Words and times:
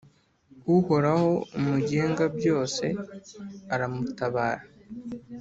Uhoraho 0.75 1.31
Umugengabyose 1.57 2.85
aramutabara, 3.73 4.63